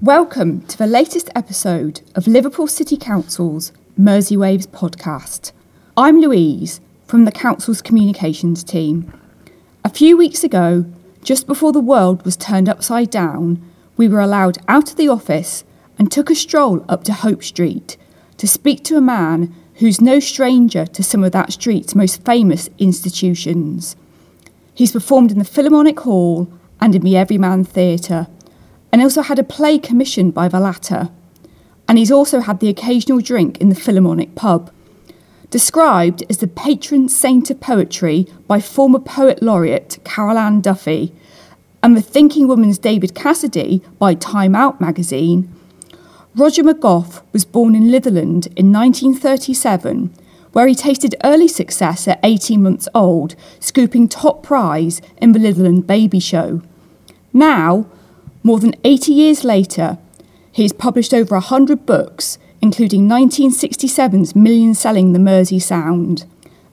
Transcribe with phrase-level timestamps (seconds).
[0.00, 5.52] Welcome to the latest episode of Liverpool City Council's Merseywaves podcast.
[5.98, 9.12] I'm Louise from the Council's communications team.
[9.84, 10.86] A few weeks ago,
[11.22, 13.60] just before the world was turned upside down,
[13.98, 15.64] we were allowed out of the office
[15.98, 17.98] and took a stroll up to Hope Street
[18.38, 22.68] to speak to a man who's no stranger to some of that street's most famous
[22.78, 23.96] institutions.
[24.74, 28.26] He's performed in the Philharmonic Hall and in the Everyman Theatre
[28.92, 31.08] and also had a play commissioned by the latter.
[31.88, 34.70] And he's also had the occasional drink in the Philharmonic pub.
[35.48, 41.12] Described as the patron saint of poetry by former poet laureate Carol Ann Duffy,
[41.82, 45.52] and the thinking woman's David Cassidy by Time Out magazine,
[46.36, 50.14] Roger McGough was born in Litherland in 1937,
[50.52, 55.88] where he tasted early success at 18 months old, scooping top prize in the Litherland
[55.88, 56.62] Baby Show.
[57.32, 57.86] Now,
[58.44, 59.98] more than 80 years later,
[60.52, 66.26] he has published over 100 books, including 1967's million selling The Mersey Sound.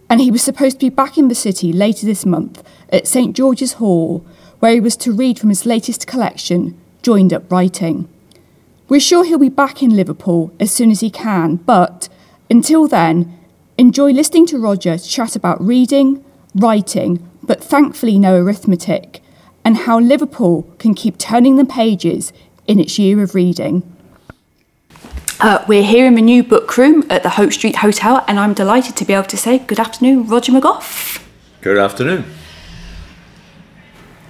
[0.08, 3.36] And he was supposed to be back in the city later this month at St
[3.36, 4.24] George's Hall,
[4.60, 8.08] where he was to read from his latest collection, Joined Up Writing.
[8.90, 12.08] We're sure he'll be back in Liverpool as soon as he can, but
[12.50, 13.38] until then,
[13.78, 16.24] enjoy listening to Roger chat about reading,
[16.56, 19.22] writing, but thankfully no arithmetic
[19.66, 22.32] and how Liverpool can keep turning the pages
[22.68, 23.84] in its year of reading.
[25.42, 28.54] Uh, we're here in the new book room at the Hope Street Hotel, and I'm
[28.54, 31.22] delighted to be able to say good afternoon, Roger McGough.
[31.60, 32.24] Good afternoon.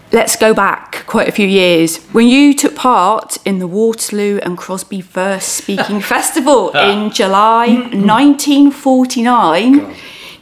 [0.09, 1.97] Let's go back quite a few years.
[2.13, 9.93] When you took part in the Waterloo and Crosby Verse Speaking Festival in July 1949,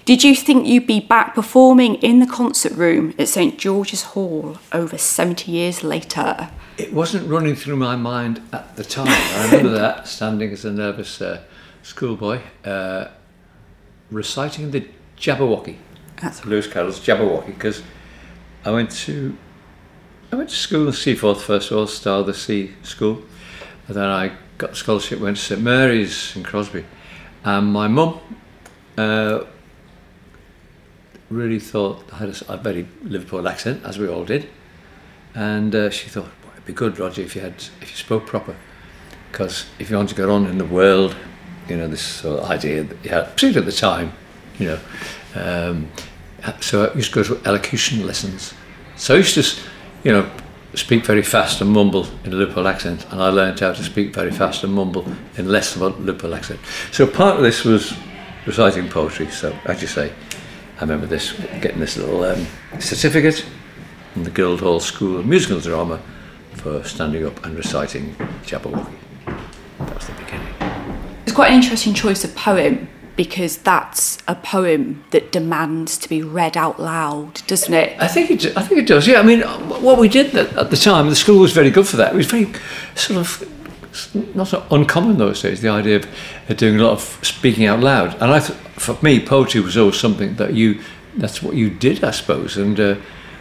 [0.06, 4.60] did you think you'd be back performing in the concert room at St George's Hall
[4.72, 6.52] over 70 years later?
[6.78, 9.08] It wasn't running through my mind at the time.
[9.08, 11.42] I remember that, standing as a nervous uh,
[11.82, 13.08] schoolboy, uh,
[14.12, 14.88] reciting the
[15.18, 15.78] Jabberwocky.
[16.22, 17.82] That's Lewis Carroll's Jabberwocky, because
[18.64, 19.36] I went to
[20.36, 23.24] I went to school in Seaforth first of all, of the Sea School,
[23.88, 26.84] and then I got a scholarship, went to St Mary's in Crosby,
[27.46, 28.20] and my mum
[28.98, 29.46] uh,
[31.30, 34.50] really thought I had a, a very Liverpool accent, as we all did,
[35.36, 38.26] and uh, she thought well, it'd be good, Roger, if you had if you spoke
[38.26, 38.58] proper,
[39.32, 41.16] because if you want to get on in the world,
[41.70, 44.12] you know this sort of idea that you had, particularly at the time,
[44.60, 44.80] you know.
[45.34, 45.90] Um,
[46.60, 48.54] so I used to go to elocution lessons.
[48.98, 49.62] So I used to,
[50.06, 50.30] you know,
[50.76, 54.14] speak very fast and mumble in a Liverpool accent, and I learned how to speak
[54.14, 55.04] very fast and mumble
[55.36, 56.60] in less of a Liverpool accent.
[56.92, 57.98] So part of this was
[58.46, 59.28] reciting poetry.
[59.32, 60.14] So as you say,
[60.78, 62.46] I remember this getting this little um,
[62.80, 63.44] certificate
[64.14, 66.00] from the Guildhall School of Musical Drama
[66.54, 68.14] for standing up and reciting
[68.44, 68.96] Jabberwocky.
[69.80, 70.54] That was the beginning.
[71.24, 76.22] It's quite an interesting choice of poem because that's a poem that demands to be
[76.22, 78.00] read out loud, doesn't it?
[78.00, 78.58] I think it.
[78.58, 79.08] I think it does.
[79.08, 79.20] Yeah.
[79.20, 82.14] I mean, what we did at the time, the school was very good for that.
[82.14, 82.52] It was very
[82.96, 85.62] sort of not so uncommon those days.
[85.62, 85.98] The idea
[86.50, 90.00] of doing a lot of speaking out loud, and I, for me, poetry was always
[90.00, 90.82] something that you.
[91.18, 92.58] That's what you did, I suppose.
[92.58, 92.96] And uh,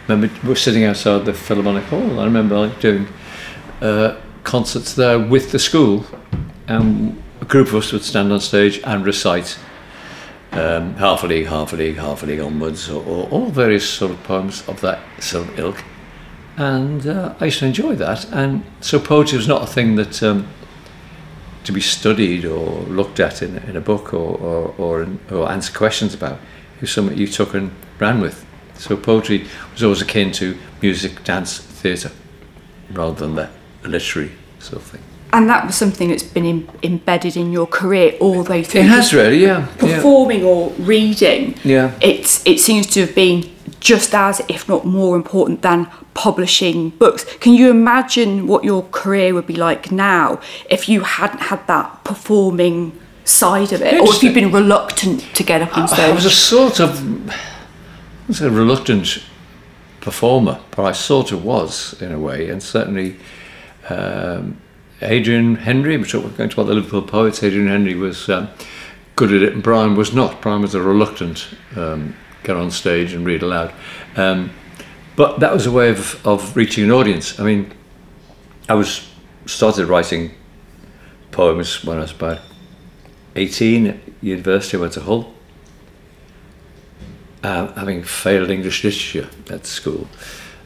[0.07, 2.21] remember, we were sitting outside the Philharmonic Hall.
[2.21, 3.05] I remember like, doing
[3.81, 4.15] uh,
[4.45, 6.05] concerts there with the school,
[6.67, 9.59] and a group of us would stand on stage and recite
[10.51, 14.11] um, half a league, half a league, half a league onwards, or, all various sort
[14.11, 15.83] of poems of that sort of ilk.
[16.57, 18.25] And uh, I used to enjoy that.
[18.31, 20.47] And so poetry was not a thing that um,
[21.65, 25.51] to be studied or looked at in, in a book or, or, or, in, or
[25.51, 26.39] answer questions about.
[26.77, 28.43] It was something you took and ran with.
[28.75, 32.11] So poetry was always akin to music, dance, theatre,
[32.91, 33.49] rather than the
[33.83, 35.14] literary sort of thing.
[35.35, 38.81] And that was something that's been in, embedded in your career all the way through.
[38.81, 39.67] It has really, yeah.
[39.67, 39.95] yeah.
[39.95, 41.91] Performing or reading, Yeah.
[42.01, 43.43] it's it seems to have been
[43.81, 47.25] just as, if not more important than publishing books.
[47.39, 50.39] Can you imagine what your career would be like now
[50.69, 55.43] if you hadn't had that performing side of it, or if you'd been reluctant to
[55.43, 55.99] get up on stage?
[55.99, 59.21] I was a sort of I a reluctant
[59.99, 63.17] performer, but I sort of was in a way, and certainly
[63.89, 64.61] um,
[65.01, 68.49] Adrian Henri, which we're going to talk about the Liverpool poets, Adrian Henri was um,
[69.15, 70.41] good at it, and Brian was not.
[70.41, 73.73] Brian was a reluctant um, get on stage and read aloud,
[74.15, 74.51] um,
[75.15, 77.39] but that was a way of, of reaching an audience.
[77.39, 77.73] I mean,
[78.69, 79.09] I was
[79.45, 80.31] started writing
[81.31, 82.39] poems when I was about
[83.35, 84.77] 18 at university.
[84.77, 85.33] I went to Hull
[87.45, 90.07] uh, having failed English literature at school,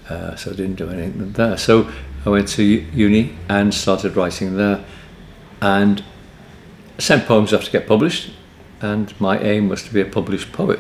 [0.08, 1.58] uh, so I didn't do anything there.
[1.58, 1.92] So
[2.26, 4.84] I went to uni and started writing there,
[5.62, 6.04] and
[6.98, 8.32] sent poems off to get published,
[8.82, 10.80] and my aim was to be a published poet,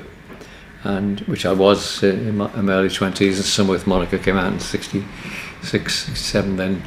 [0.84, 3.38] and which I was in my, in my early twenties.
[3.38, 6.84] And Summer with Monica came out in 66, 67, then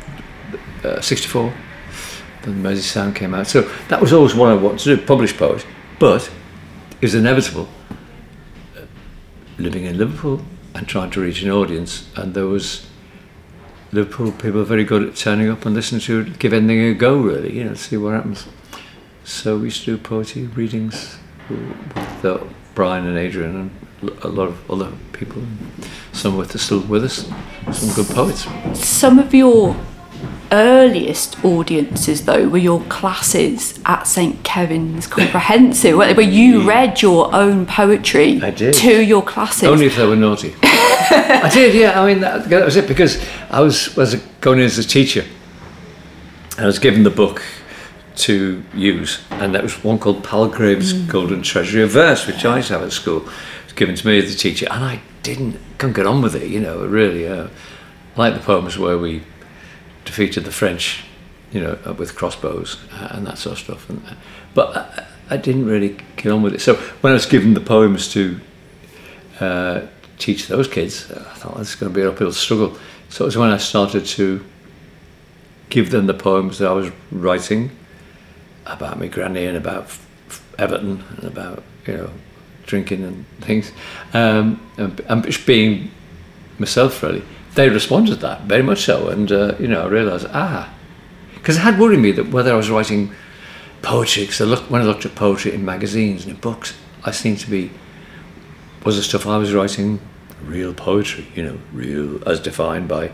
[0.84, 1.52] uh, 64.
[2.42, 3.46] Then Mersey Sound came out.
[3.46, 5.70] So that was always what I wanted to do, publish poetry.
[5.98, 6.30] But
[7.00, 7.68] it was inevitable
[8.76, 8.80] uh,
[9.58, 10.42] living in Liverpool
[10.74, 12.10] and trying to reach an audience.
[12.16, 12.88] And there was
[13.94, 16.94] Liverpool people are very good at turning up and listening to it, give anything a
[16.94, 18.46] go, really, you know, see what happens.
[19.24, 21.18] So we used to do poetry readings
[21.50, 22.42] with uh,
[22.74, 23.70] Brian and Adrian
[24.02, 25.42] and a lot of other people.
[26.12, 27.30] Some of are still with us,
[27.70, 28.46] some good poets.
[28.74, 29.76] Some of your
[30.50, 37.66] earliest audiences, though, were your classes at St Kevin's Comprehensive, where you read your own
[37.66, 39.64] poetry to your classes.
[39.64, 40.54] Only if they were naughty.
[41.44, 42.00] I did, yeah.
[42.00, 45.24] I mean, that, that, was it because I was, was going in as a teacher.
[46.58, 47.42] I was given the book
[48.14, 51.08] to use, and that was one called Palgrave's mm.
[51.08, 53.22] Golden Treasury of Verse, which I used to have at school.
[53.22, 56.34] It was given to me as a teacher, and I didn't, couldn't get on with
[56.34, 57.26] it, you know, really.
[57.26, 57.48] Uh,
[58.16, 59.22] like the poems where we
[60.04, 61.04] defeated the French,
[61.52, 63.88] you know, uh, with crossbows uh, and that sort of stuff.
[63.88, 64.14] And, uh,
[64.54, 66.60] but I, I, didn't really get on with it.
[66.60, 68.40] So when I was given the poems to
[69.40, 69.82] uh,
[70.22, 72.78] teach those kids, I thought this is going to be an uphill struggle.
[73.08, 74.44] So it was when I started to
[75.68, 77.70] give them the poems that I was writing
[78.66, 79.90] about my granny and about
[80.58, 82.10] Everton and about you know
[82.66, 83.72] drinking and things,
[84.14, 85.90] um, and, and just being
[86.58, 87.22] myself really.
[87.54, 90.72] They responded to that very much so, and uh, you know I realised ah,
[91.34, 93.12] because it had worried me that whether I was writing
[93.82, 94.40] poetry, because
[94.70, 96.74] when I looked at poetry in magazines and in books,
[97.04, 97.70] I seemed to be
[98.84, 100.00] was the stuff I was writing
[100.46, 103.10] real poetry, you know, real as defined by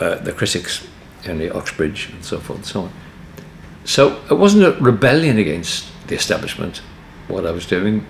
[0.00, 0.86] uh, the critics
[1.24, 2.92] in the Oxbridge and so forth and so on.
[3.84, 6.78] So it wasn't a rebellion against the establishment,
[7.28, 8.06] what I was doing,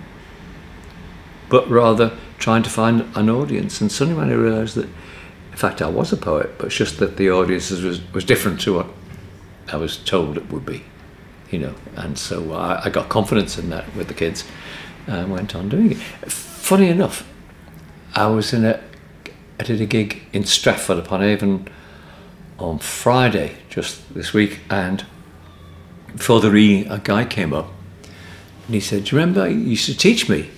[1.49, 3.81] but rather trying to find an audience.
[3.81, 4.89] And suddenly, when I realised that,
[5.51, 8.59] in fact, I was a poet, but it's just that the audience was, was different
[8.61, 8.87] to what
[9.71, 10.83] I was told it would be,
[11.51, 11.75] you know.
[11.95, 14.43] And so I, I got confidence in that with the kids
[15.07, 15.97] and went on doing it.
[15.97, 17.27] Funny enough,
[18.15, 18.79] I was in a,
[19.59, 21.67] I did a gig in Stratford upon Avon
[22.59, 25.05] on Friday, just this week, and
[26.07, 27.71] before the reading, a guy came up
[28.65, 30.49] and he said, Do you remember you used to teach me?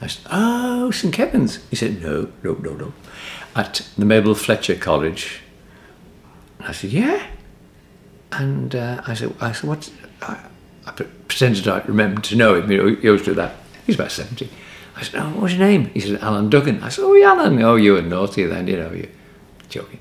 [0.00, 1.12] I said, Oh, St.
[1.12, 1.64] Kevin's.
[1.68, 2.92] He said, No, no, no, no.
[3.54, 5.40] At the Mabel Fletcher College.
[6.58, 7.26] And I said, Yeah.
[8.32, 9.92] And uh, I said, I said, What?
[10.22, 10.38] I,
[10.86, 12.70] I pretended I remembered to know him.
[12.70, 13.54] You know, he always do that.
[13.86, 14.48] He's about 70.
[15.02, 15.86] I said, Oh, what's your name?
[15.86, 16.82] He said, Alan Duggan.
[16.82, 17.60] I said, Oh, Alan.
[17.62, 19.06] Oh, you were naughty then, you know, you're
[19.68, 19.98] joking.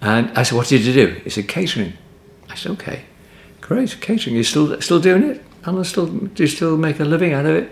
[0.00, 1.20] And I said, What did you do?
[1.24, 1.92] He said, Catering.
[2.48, 3.04] I said, Okay,
[3.60, 4.36] great, catering.
[4.36, 5.44] You still still doing it?
[5.66, 7.70] Alan, still, do you still make a living out of it?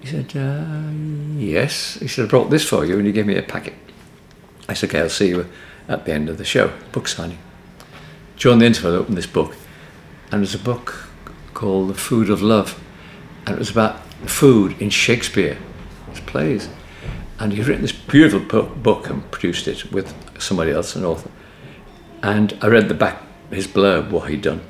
[0.00, 0.90] He said, uh,
[1.38, 1.94] Yes.
[1.94, 3.74] He said, I brought this for you, and he gave me a packet.
[4.68, 5.46] I said, Okay, I'll see you
[5.88, 7.38] at the end of the show, book signing.
[8.38, 9.56] During the interval, I opened this book,
[10.30, 11.08] and there's a book
[11.54, 12.80] called The Food of Love,
[13.46, 15.58] and it was about food in Shakespeare,
[16.10, 16.68] his plays.
[17.38, 21.30] And he'd written this beautiful book and produced it with somebody else, an author.
[22.22, 24.62] And I read the back, his blurb, what he'd done.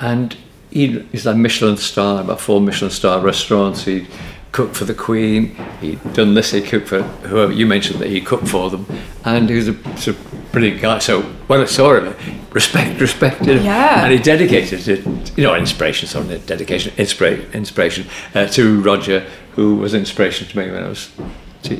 [0.00, 0.36] And
[0.70, 3.84] he, he's like Michelin star, about four Michelin star restaurants.
[3.84, 4.06] He
[4.52, 5.54] cooked for the Queen.
[5.80, 6.50] He'd done this.
[6.50, 8.86] He cooked for whoever you mentioned that he cooked for them,
[9.24, 10.98] and he was a sort of brilliant guy.
[10.98, 12.14] So when I saw him,
[12.50, 14.04] respect, respect, yeah.
[14.04, 19.76] and he dedicated it, you know, inspiration, sorry, dedication, inspiration, inspiration uh, to Roger, who
[19.76, 21.10] was inspiration to me when I was,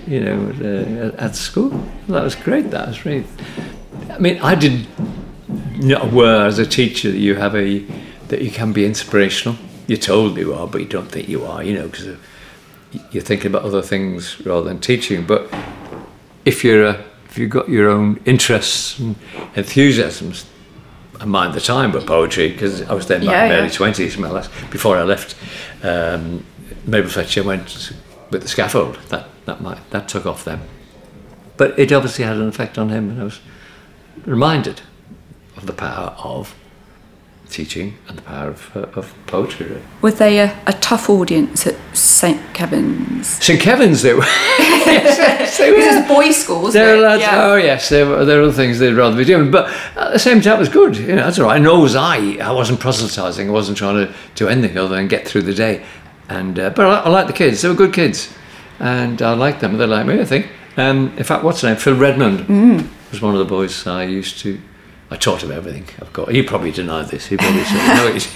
[0.07, 1.71] you know, uh, at school.
[2.09, 2.71] That was great.
[2.71, 3.27] That was really.
[4.11, 4.87] I mean, I didn't
[5.81, 7.85] know where as a teacher that you have a
[8.29, 9.57] that you can be inspirational.
[9.87, 12.17] You're told you are, but you don't think you are, you know, because
[13.11, 15.27] you're thinking about other things rather than teaching.
[15.27, 15.53] But
[16.45, 19.15] if you're a, if you've got your own interests and
[19.55, 20.47] enthusiasms,
[21.21, 23.53] and mind the time but poetry, because I was then yeah, my yeah.
[23.59, 25.37] early twenties, my last before I left
[25.83, 26.45] um,
[26.87, 27.93] Mabel Fletcher, went
[28.31, 28.99] with the scaffold.
[29.11, 30.61] That that might, that took off then.
[31.57, 33.41] But it obviously had an effect on him, and I was
[34.27, 34.81] reminded
[35.57, 36.55] of the power of
[37.51, 39.67] teaching and the power of, uh, of poetry.
[39.67, 39.83] Really.
[40.03, 43.27] Were they a, a, tough audience at St Kevin's?
[43.27, 44.23] St Kevin's, they were.
[44.23, 45.79] yes, they were.
[45.79, 47.01] It was boys' school, wasn't it?
[47.01, 47.45] Lads, yeah.
[47.45, 50.19] Oh yes, there were, there were other things they'd rather be doing, but at the
[50.19, 50.97] same time, it was good.
[50.97, 51.61] You know, that's all right.
[51.61, 52.37] Nor was I.
[52.37, 53.49] I wasn't proselytising.
[53.49, 55.85] I wasn't trying to do anything other than get through the day.
[56.29, 57.63] And uh, but I, I like the kids.
[57.63, 58.33] They were good kids.
[58.79, 59.77] and I like them.
[59.77, 60.49] They like me, I think.
[60.77, 61.77] Um, in fact, what's his name?
[61.77, 64.61] Phil Redmond was one of the boys I used to.
[65.11, 65.87] I taught him everything.
[66.01, 66.31] I've got.
[66.31, 67.27] He probably denied this.
[67.27, 68.13] He probably said no.
[68.13, 68.27] He's,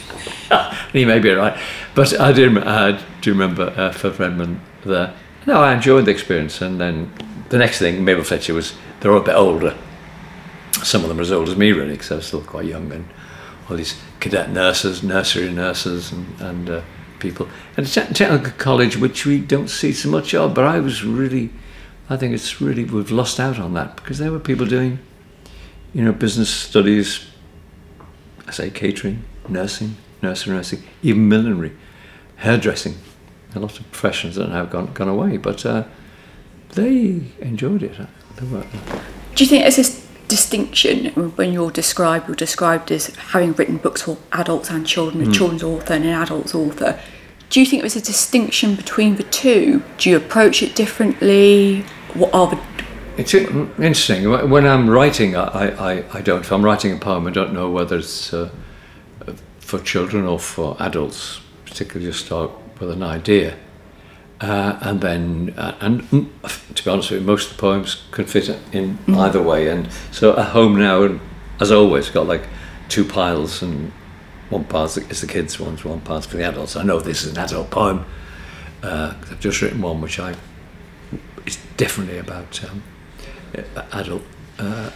[0.93, 1.59] he may be right,
[1.95, 2.61] but I do.
[2.61, 5.15] I do remember uh, Phil Redmond there.
[5.47, 7.13] No, I enjoyed the experience, and then
[7.51, 8.75] the next thing, Mabel Fletcher was.
[9.01, 9.77] They're all a bit older.
[10.83, 12.91] Some of them are as old as me, really, because I was still quite young,
[12.91, 13.09] and
[13.69, 16.83] all these cadet nurses, nursery nurses, and, and uh,
[17.19, 17.49] people.
[17.77, 21.51] And technical college, which we don't see so much of, but I was really,
[22.09, 24.99] I think it's really, we've lost out on that because there were people doing,
[25.95, 27.27] you know, business studies,
[28.47, 31.73] I say catering, nursing, nursing, nursing, even millinery,
[32.37, 32.97] hairdressing.
[33.55, 35.85] A lot of professions that have gone, gone away, but uh,
[36.71, 37.97] they enjoyed it.
[38.37, 38.67] They were,
[39.37, 44.03] Do you think there's this distinction when you're described, you're described as having written books
[44.03, 46.99] for adults and children, a children's author and an adult's author?
[47.51, 49.85] Do you think there's a distinction between the two?
[49.99, 51.83] Do you approach it differently?
[52.15, 52.61] What are the
[53.17, 54.29] It's interesting.
[54.51, 56.41] When I'm writing, I, I, I don't.
[56.41, 58.51] If I'm writing a poem, I don't know whether it's uh,
[59.61, 61.41] for children or for adults.
[61.65, 63.57] Particularly, just start with an idea,
[64.41, 68.03] uh, and then uh, and mm, to be honest with you, most of the poems
[68.11, 69.69] can fit in either way.
[69.69, 71.21] And so, at home now,
[71.61, 72.49] as always, got like
[72.89, 73.93] two piles, and
[74.51, 76.75] one part is the kids' ones, one part's for the adults.
[76.75, 78.07] I know this is an adult poem.
[78.83, 80.35] Uh, I've just written one which I
[81.47, 82.83] it's definitely about um,
[83.93, 84.23] adult.
[84.59, 84.91] Uh,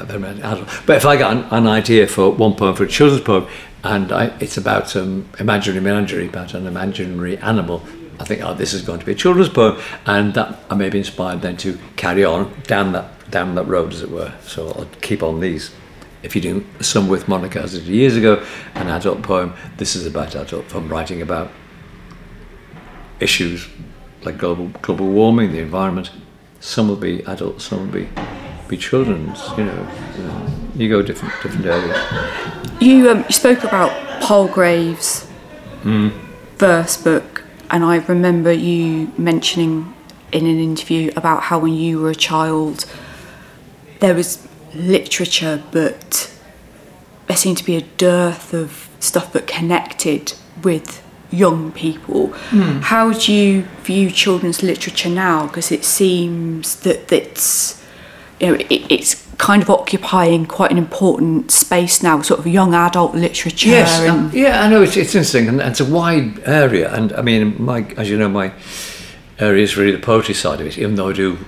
[0.00, 0.68] adult.
[0.86, 3.46] But if I got an, an idea for one poem for a children's poem,
[3.84, 7.82] and I, it's about um, imaginary menagerie, about an imaginary animal,
[8.20, 10.88] I think, oh, this is going to be a children's poem, and that I may
[10.88, 14.32] be inspired then to carry on down that down that road, as it were.
[14.42, 15.70] So I'll keep on these.
[16.22, 19.94] If you do Summer with Monica, as I did years ago, an adult poem, this
[19.94, 20.64] is about adult.
[20.64, 21.50] If I'm writing about
[23.20, 23.68] issues
[24.22, 26.10] like global global warming, the environment.
[26.60, 28.08] Some will be adults, some will be
[28.68, 29.40] be children's.
[29.56, 29.88] You know,
[30.18, 31.96] uh, you go different different areas.
[32.80, 35.26] You, um, you spoke about Palgrave's
[36.56, 39.94] verse book, and I remember you mentioning
[40.32, 42.84] in an interview about how when you were a child
[44.00, 46.32] there was literature, but
[47.26, 52.32] there seemed to be a dearth of stuff that connected with young people.
[52.82, 55.46] How do you view children's literature now?
[55.46, 57.82] Because it seems that it's
[58.40, 62.74] you know it, it's kind of occupying quite an important space now, sort of young
[62.74, 63.68] adult literature.
[63.68, 66.92] Yes, and, um, yeah, I know it's, it's interesting, and, and it's a wide area.
[66.92, 68.52] And I mean, my as you know, my
[69.38, 70.78] area is really the poetry side of it.
[70.78, 71.38] Even though I do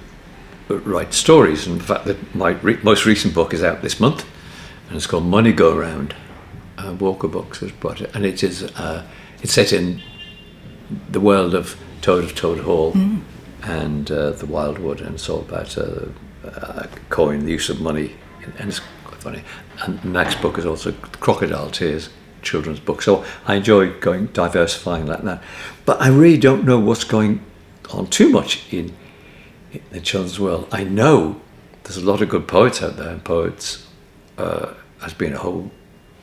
[0.68, 4.24] write stories, and the fact that my re- most recent book is out this month,
[4.88, 6.14] and it's called Money Go Round.
[6.78, 9.04] Uh, Walker Books has brought it, and it is uh,
[9.42, 10.02] it's set in
[11.10, 12.92] the world of Toad of Toad Hall
[13.62, 16.06] and uh, the Wildwood, and it's all about uh,
[16.44, 18.16] uh, coin, the use of money,
[18.58, 19.42] and it's quite funny.
[19.82, 22.08] And the next book is also Crocodile Tears,
[22.42, 23.02] children's book.
[23.02, 25.42] So I enjoy going diversifying like that,
[25.84, 27.44] but I really don't know what's going
[27.90, 28.96] on too much in
[29.72, 30.66] in the children's world.
[30.72, 31.40] I know
[31.84, 33.86] there's a lot of good poets out there, and poets
[34.38, 35.70] uh, has been a whole,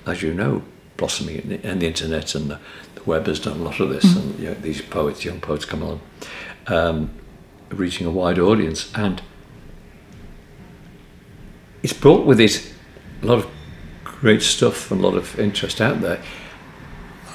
[0.05, 0.63] as you know,
[0.97, 2.59] blossoming, in the, and the internet and the,
[3.07, 5.65] the web has done a lot of this, and you know, these poets, young poets,
[5.65, 6.01] come along,
[6.67, 7.09] um,
[7.69, 9.21] reaching a wide audience, and
[11.83, 12.73] it's brought with it
[13.21, 13.47] a lot of
[14.03, 16.21] great stuff and a lot of interest out there.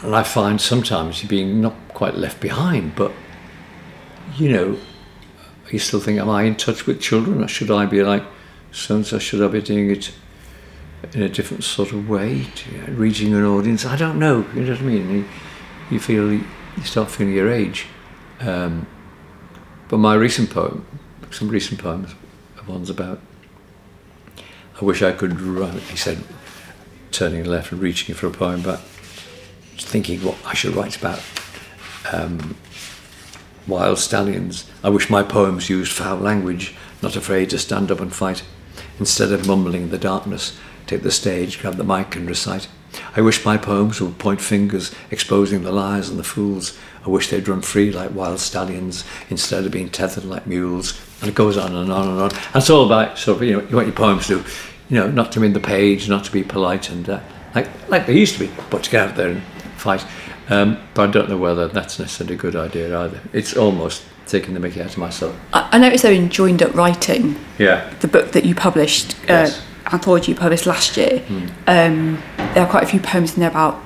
[0.03, 3.13] And I find sometimes you're being not quite left behind, but
[4.37, 4.79] you know,
[5.71, 8.25] you still think, am I in touch with children, or should I be like
[8.73, 9.19] so and so?
[9.19, 10.13] Should I be doing it
[11.15, 13.87] in a different sort of way, to, you know, reaching an audience?
[13.87, 14.45] I don't know.
[14.55, 15.29] You know what I mean?
[15.93, 16.45] You, feel you
[16.85, 17.87] start feeling your age.
[18.41, 18.87] Um,
[19.89, 20.87] but my recent poem,
[21.31, 22.15] some recent poems,
[22.67, 23.21] one's about.
[24.81, 25.79] I wish I could run.
[25.81, 26.25] He said,
[27.11, 28.81] turning left and reaching for a poem, but
[29.79, 31.23] thinking what I should write about.
[32.11, 32.57] Um,
[33.67, 34.71] wild stallions.
[34.83, 38.45] I wish my poems used foul language, not afraid to stand up and fight.
[38.99, 42.69] Instead of mumbling in the darkness, take the stage, grab the mic and recite.
[43.17, 46.77] I wish my poems would point fingers, exposing the liars and the fools.
[47.05, 51.01] I wish they'd run free like wild stallions instead of being tethered like mules.
[51.21, 52.31] And it goes on and on and on.
[52.33, 54.45] And it's all about sort of you know what your poems do,
[54.89, 57.21] you know, not to win the page, not to be polite and uh,
[57.55, 59.43] like like they used to be, but to get out there and
[59.77, 60.05] fight.
[60.49, 63.21] Um, but I don't know whether that's necessarily a good idea either.
[63.33, 65.35] It's almost taking the mickey out of myself.
[65.53, 67.93] I, I noticed though in Joined Up Writing, Yeah.
[68.01, 69.63] the book that you published, Yes.
[69.93, 71.23] Anthology published last year,
[71.67, 72.23] um,
[72.55, 73.81] there are quite a few poems in there about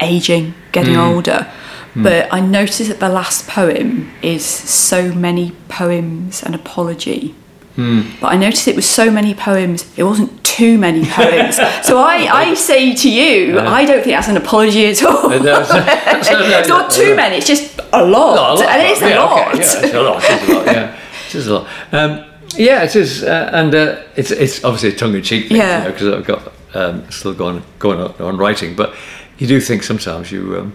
[0.00, 1.46] aging, getting older.
[1.94, 7.34] but I noticed that the last poem is so many poems and apology.
[7.76, 11.56] But I noticed it was so many poems, it wasn't too many poems.
[11.82, 15.28] so I, I say to you, I don't think that's an apology at all.
[15.28, 18.36] No, so- so no, it's not too many, it's just a lot.
[18.38, 19.48] A lot, and it is a lot.
[19.48, 20.22] Okay, yeah, it's a lot.
[20.24, 20.66] It's a lot.
[20.66, 20.96] Yeah,
[21.28, 21.68] it is a lot.
[21.92, 22.24] Um,
[22.58, 25.86] yeah, it is, uh, and uh, it's it's obviously a tongue-in-cheek thing, Yeah.
[25.86, 28.94] because I've got um, still going going on, on writing, but
[29.38, 30.56] you do think sometimes you.
[30.58, 30.72] Um,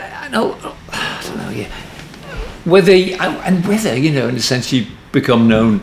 [0.00, 0.56] I know,
[0.92, 1.68] I don't know, yeah.
[2.64, 5.80] Whether and whether you know, in a sense, you become known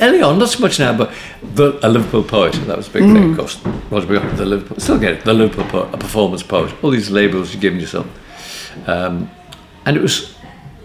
[0.00, 1.12] early on, not so much now, but
[1.54, 2.52] the, a Liverpool poet.
[2.66, 3.60] That was a big thing, of course.
[3.90, 6.72] Roger Bacon, the Liverpool, still get it, the Liverpool poet, a performance poet.
[6.82, 8.06] All these labels you're giving yourself.
[8.88, 9.30] Um,
[9.84, 10.34] and it was,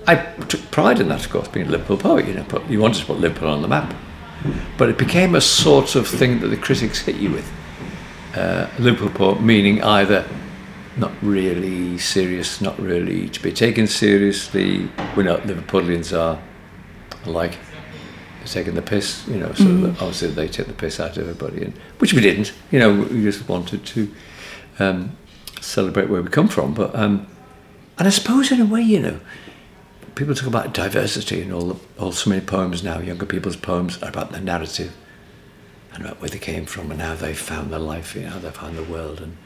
[0.07, 2.27] I took pride in that, of course, being a Liverpool poet.
[2.27, 3.93] You know, put, you wanted to put Liverpool on the map,
[4.77, 7.51] but it became a sort of thing that the critics hit you with.
[8.35, 10.27] Uh, Liverpool poet meaning either
[10.97, 14.89] not really serious, not really to be taken seriously.
[15.15, 16.41] We know Liverpudlians are
[17.25, 17.57] like
[18.45, 19.53] taking the piss, you know.
[19.53, 22.53] So that obviously they take the piss out of everybody, and which we didn't.
[22.71, 24.13] You know, we just wanted to
[24.79, 25.17] um,
[25.61, 26.95] celebrate where we come from, but.
[26.95, 27.27] Um,
[27.97, 29.19] and I suppose, in a way, you know,
[30.15, 34.09] people talk about diversity in all, all so many poems now, younger people's poems are
[34.09, 34.95] about the narrative
[35.93, 38.39] and about where they came from and how they've found their life, you know, how
[38.39, 39.37] they've found the world and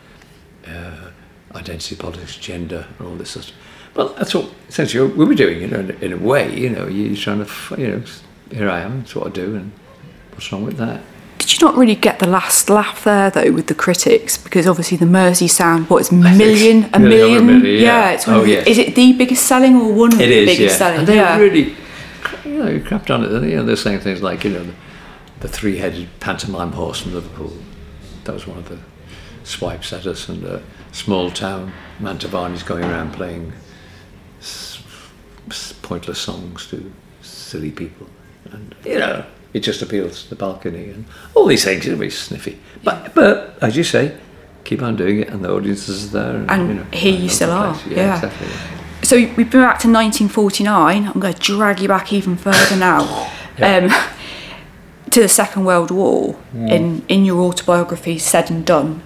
[0.67, 1.09] uh,
[1.55, 3.61] identity politics, gender, and all this sort of stuff.
[3.95, 6.87] Well, that's what essentially we were doing, you know, in, in a way, you know,
[6.87, 8.03] you're trying to, you know,
[8.51, 9.71] here I am, that's what I do, and
[10.31, 11.01] what's wrong with that?
[11.39, 14.37] Did you not really get the last laugh there though with the critics?
[14.37, 18.11] Because obviously the Mersey sound, what is million, a Million, million, million, yeah.
[18.11, 18.67] it's one Oh, of the, yes.
[18.67, 20.77] is it the biggest selling or one of It the is, biggest yeah.
[20.77, 20.99] selling?
[20.99, 21.37] And they yeah.
[21.37, 21.75] really,
[22.45, 23.31] you know, crapped on it.
[23.49, 24.73] You know, they're saying things like, you know, the,
[25.39, 27.53] the three-headed pantomime horse from Liverpool.
[28.25, 28.77] That was one of the
[29.43, 30.29] swipes at us.
[30.29, 33.53] And a small town, Mantovani's going around playing
[34.39, 34.83] s-
[35.49, 36.91] s- pointless songs to
[37.21, 38.07] silly people.
[38.51, 41.85] And, you know, it just appeals to the balcony and all these things.
[41.85, 42.59] It'll be sniffy.
[42.83, 44.17] But, but as you say,
[44.63, 46.35] keep on doing it and the audience is there.
[46.35, 47.91] And, And you know, here you still are, places.
[47.91, 48.15] yeah.
[48.15, 48.47] exactly.
[48.47, 49.01] yeah.
[49.01, 51.07] So we've been back to 1949.
[51.07, 53.31] I'm going to drag you back even further now.
[53.61, 53.89] Um,
[55.11, 56.37] to the Second World War.
[56.53, 59.01] In in your autobiography, Said and Done,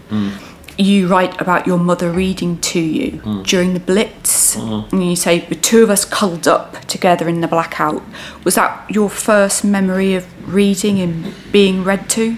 [0.77, 3.43] you write about your mother reading to you hmm.
[3.43, 4.81] during the Blitz, hmm.
[4.91, 8.03] and you say the two of us cuddled up together in the blackout.
[8.43, 12.37] Was that your first memory of reading and being read to?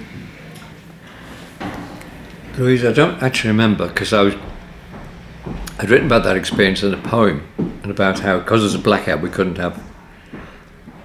[2.57, 4.35] Louise, I don't actually remember because I was.
[5.77, 8.79] I'd written about that experience in a poem and about how, because it was a
[8.79, 9.83] blackout, we couldn't have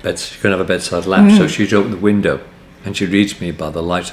[0.00, 0.32] beds.
[0.32, 1.46] You couldn't have a bedside lamp, so hmm.
[1.48, 2.40] she'd open the window
[2.84, 4.12] and she reads me by the light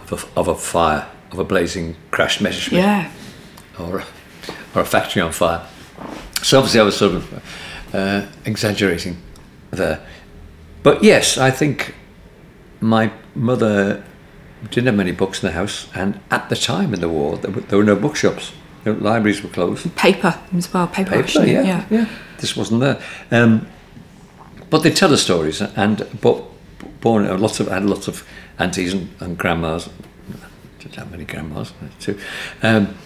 [0.00, 3.10] of a, of a fire, of a blazing crashed Messerschmitt Yeah.
[3.78, 4.04] or a,
[4.74, 5.66] or a factory on fire.
[6.42, 9.16] So obviously I was sort of uh, exaggerating
[9.70, 10.04] there.
[10.82, 11.94] But yes, I think
[12.80, 14.02] my mother
[14.70, 17.50] didn't have many books in the house, and at the time in the war, there
[17.50, 18.52] were, there were no bookshops.
[18.84, 19.94] The libraries were closed.
[19.96, 20.86] Paper as well.
[20.88, 21.52] Paper, Paper, actually.
[21.52, 23.00] yeah, yeah, This wasn't there.
[23.30, 23.66] Um,
[24.70, 26.42] but they tell the stories, and but
[27.00, 28.26] born lots of I had lots of
[28.58, 29.88] aunties and, and grandmas.
[30.82, 32.18] Didn't have many grandmas too.
[32.60, 32.96] Um,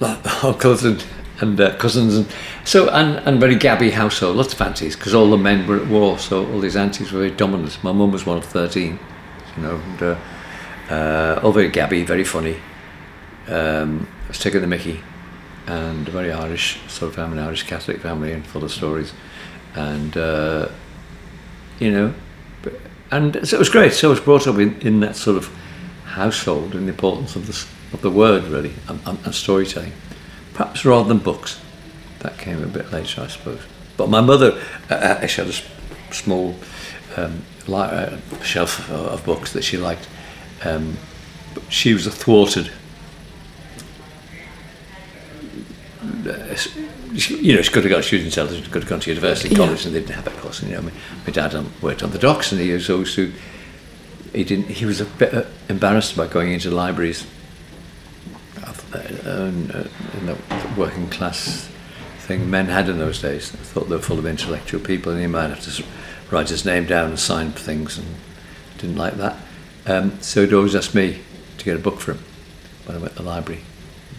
[0.00, 1.04] uncles and,
[1.40, 2.26] and uh, cousins and
[2.64, 5.88] so and, and very gabby household lots of aunties because all the men were at
[5.88, 7.82] war so all these aunties were very dominant.
[7.82, 8.98] My mum was one of 13
[9.56, 10.18] you know and uh,
[10.88, 12.56] uh, all very gabby very funny.
[13.48, 15.00] Um, I was taking the mickey
[15.66, 19.12] and a very Irish sort of family Irish Catholic family and full of stories.
[19.74, 20.68] And uh,
[21.80, 22.14] you know
[23.10, 23.92] and so it was great.
[23.92, 25.50] So I was brought up in, in that sort of
[26.10, 29.92] household and the importance of the, of the word really and, and, and storytelling
[30.54, 31.60] perhaps rather than books
[32.20, 33.60] that came a bit later I suppose
[33.96, 35.62] but my mother uh, actually had
[36.10, 36.56] a small
[37.16, 40.08] um, li- uh, shelf of, books that she liked
[40.64, 40.96] um,
[41.54, 42.70] but she was a thwarted
[46.26, 46.56] uh,
[47.12, 49.56] you know, she could have got, she was intelligent, could have gone to university, Yeah.
[49.56, 50.60] college, and they didn't have that course.
[50.60, 50.92] And, you know, my,
[51.26, 53.14] my dad um, worked on the docks, and he was always
[54.32, 57.26] he didn't, he was a bit uh, embarrassed about going into libraries
[58.62, 60.36] uh, uh, in the
[60.76, 61.68] working class
[62.18, 63.50] thing men had in those days.
[63.50, 65.84] Thought they were full of intellectual people, and he might have to
[66.30, 68.06] write his name down and sign things, and
[68.78, 69.36] didn't like that.
[69.86, 71.20] Um, so he'd always ask me
[71.58, 72.22] to get a book for him
[72.84, 73.62] when I went to the library.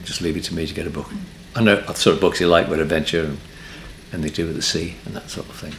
[0.03, 1.09] Just leave it to me to get a book.
[1.55, 3.37] I know the sort of books he liked were adventure and,
[4.11, 5.73] and they do with the sea and that sort of thing.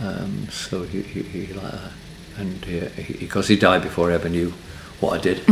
[0.00, 1.92] Um, so he, he, he liked that.
[2.38, 4.52] And uh, he, because he died before I ever knew
[5.00, 5.42] what I did.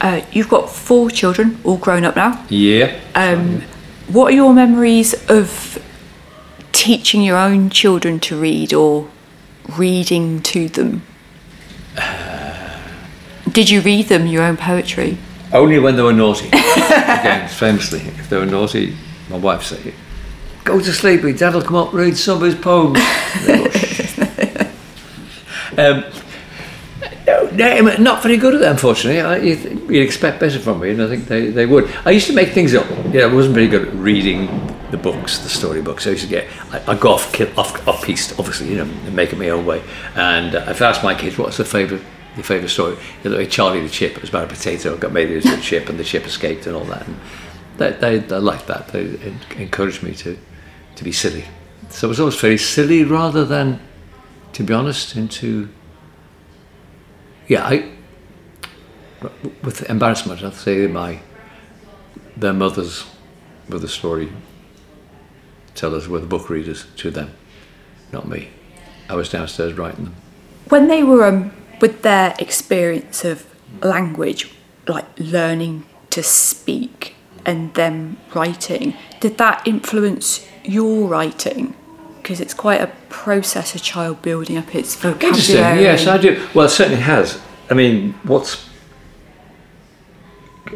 [0.00, 2.44] Uh, you've got four children, all grown up now.
[2.48, 2.98] Yeah.
[3.14, 3.62] Um,
[4.08, 5.78] What are your memories of
[6.72, 9.08] teaching your own children to read or
[9.78, 11.02] reading to them?
[13.50, 15.18] Did you read them your own poetry?
[15.52, 16.48] Only when they were naughty.
[16.52, 18.96] Again, famously, if they were naughty,
[19.28, 19.92] my wife said,
[20.64, 21.22] "Go to sleep.
[21.36, 22.98] Dad'll come up, read some of his poems."
[25.78, 26.04] um,
[27.26, 29.20] no, no, not very good at that, unfortunately.
[29.20, 31.90] I, you'd, you'd expect better from me, and I think they, they would.
[32.04, 32.86] I used to make things up.
[33.12, 34.46] Yeah, I wasn't very good at reading
[34.90, 36.06] the books, the storybooks.
[36.06, 38.82] I used to get, I, I go off, kill, off, off piste, obviously, you know,
[38.84, 39.82] and make it my own way.
[40.14, 42.04] And uh, if I asked my kids, what's the favourite
[42.36, 42.96] your favourite story?
[43.24, 44.12] You know, Charlie the chip.
[44.16, 46.76] It was about a potato, got made into a chip, and the chip escaped, and
[46.76, 47.06] all that.
[47.06, 47.20] And
[47.78, 48.88] they, they, they liked that.
[48.88, 50.38] They encouraged me to,
[50.96, 51.44] to be silly.
[51.88, 53.80] So it was always very silly, rather than,
[54.52, 55.68] to be honest, into
[57.48, 57.92] yeah, I
[59.62, 61.20] with embarrassment, I'd say my
[62.36, 63.04] their mothers
[63.68, 64.32] were the story
[65.74, 67.30] tellers, were the book readers to them,
[68.12, 68.50] not me.
[69.08, 70.14] I was downstairs writing them.
[70.68, 73.46] When they were um, with their experience of
[73.82, 74.54] language,
[74.86, 81.74] like learning to speak and them writing, did that influence your writing?
[82.22, 85.28] Because it's quite a process, a child building up its vocabulary.
[85.28, 85.78] Interesting.
[85.80, 86.48] Yes, I do.
[86.54, 87.40] Well, it certainly has.
[87.68, 88.68] I mean, what's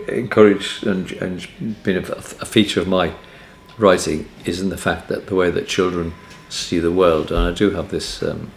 [0.08, 3.12] encouraged and, and been a, a feature of my
[3.78, 6.14] writing is in the fact that the way that children
[6.48, 8.50] see the world, and I do have this um,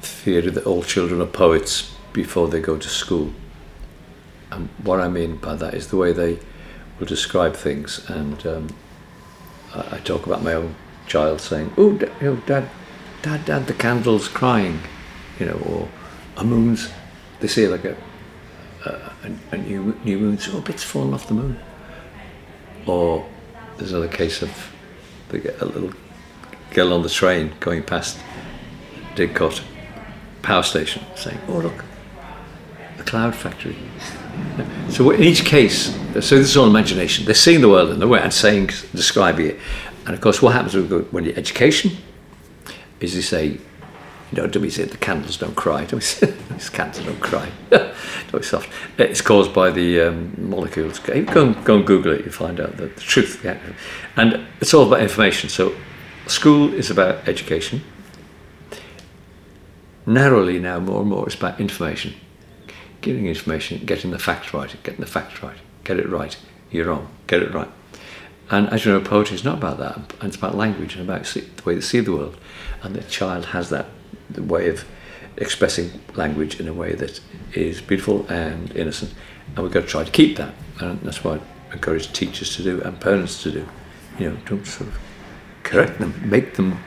[0.00, 3.32] theory that all children are poets before they go to school.
[4.50, 6.38] And what I mean by that is the way they
[6.98, 8.08] will describe things.
[8.08, 8.68] And um,
[9.74, 10.74] I, I, talk about my own
[11.06, 12.68] child saying, "Oh, you know, Dad,
[13.22, 14.80] Dad, Dad, the candle's crying,"
[15.38, 15.88] you know, or
[16.36, 16.90] a moon's.
[17.40, 17.96] They say like a
[18.84, 19.12] a,
[19.52, 20.38] a new new moon.
[20.38, 21.58] So, oh, bits falling off the moon.
[22.86, 23.26] Or
[23.76, 24.70] there's another case of
[25.32, 25.92] a little
[26.70, 28.18] girl on the train going past
[29.14, 29.62] Didcot
[30.42, 31.84] power station saying, "Oh look,
[32.98, 33.76] a cloud factory."
[34.90, 37.24] So in each case, so this is all imagination.
[37.24, 39.60] They're seeing the world in the way and saying, describing it.
[40.06, 40.74] And of course, what happens
[41.12, 41.92] when you education
[43.00, 43.60] is they say, you
[44.32, 45.84] know, don't we say the candles don't cry?
[45.84, 46.34] Don't we say
[46.72, 47.50] candles don't cry?
[47.70, 48.68] don't soft.
[48.98, 50.98] It's caused by the um, molecules.
[50.98, 53.44] Go and, go and Google it, you find out the, the truth.
[54.16, 55.48] And it's all about information.
[55.48, 55.74] So
[56.26, 57.82] school is about education.
[60.06, 62.14] Narrowly now, more and more, it's about information.
[63.00, 66.36] Getting information, getting the facts right, getting the facts right, get it right.
[66.70, 67.70] You're wrong, get it right.
[68.50, 69.96] And as you know, poetry is not about that.
[70.20, 72.36] And it's about language and about the way they see the world.
[72.82, 73.86] And the child has that
[74.36, 74.84] way of
[75.36, 77.20] expressing language in a way that
[77.54, 79.14] is beautiful and innocent.
[79.54, 80.54] And we've got to try to keep that.
[80.80, 83.66] And that's what I encourage teachers to do and parents to do.
[84.18, 84.98] You know, don't sort of
[85.62, 86.78] correct them, make them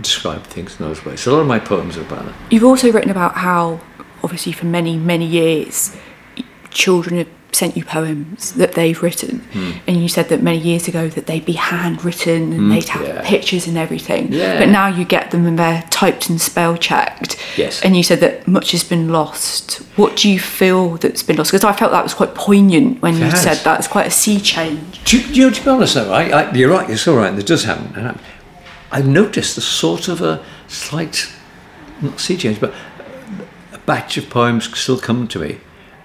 [0.00, 1.20] describe things in those ways.
[1.20, 2.34] So a lot of my poems are about that.
[2.50, 3.80] You've also written about how,
[4.22, 5.96] obviously, for many, many years,
[6.70, 9.40] children have sent you poems that they've written.
[9.52, 9.80] Mm.
[9.86, 13.06] and you said that many years ago that they'd be handwritten and mm, they'd have
[13.06, 13.22] yeah.
[13.24, 14.32] pictures and everything.
[14.32, 14.58] Yeah.
[14.58, 17.36] but now you get them and they're typed and spell checked.
[17.56, 17.82] Yes.
[17.82, 19.76] And you said that much has been lost.
[19.96, 21.52] What do you feel that's been lost?
[21.52, 23.78] Because i felt that was quite poignant when you said that.
[23.78, 25.02] It's quite a sea change.
[25.04, 27.64] Do, you to be honest though I, I, you're right you're so right It does
[27.64, 28.18] happen.
[28.90, 31.30] I've noticed a sort of a slight
[32.00, 32.72] not sea change but
[33.72, 35.60] a batch of poems still come to me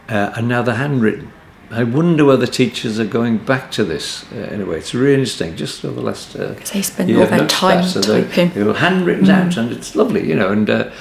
[0.07, 1.31] uh, and now they're handwritten
[1.71, 4.77] I wonder whether teachers are going back to this uh, in a way.
[4.77, 5.55] It's really interesting.
[5.55, 8.49] Just over the last uh, they spend all their time so typing.
[8.51, 9.29] They're, handwritten mm.
[9.29, 10.51] out, and it's lovely, you know.
[10.51, 10.91] And uh,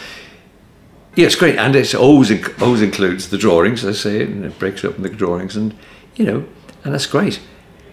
[1.16, 3.84] yeah, it's great, and it always inc- always includes the drawings.
[3.84, 5.74] I say it, and it breaks up in the drawings, and
[6.16, 6.44] you know,
[6.84, 7.40] and that's great.